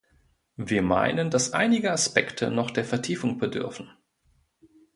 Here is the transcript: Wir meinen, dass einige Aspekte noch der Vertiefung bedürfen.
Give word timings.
Wir 0.57 0.81
meinen, 0.81 1.29
dass 1.29 1.53
einige 1.53 1.91
Aspekte 1.91 2.49
noch 2.49 2.71
der 2.71 2.85
Vertiefung 2.85 3.37
bedürfen. 3.37 3.91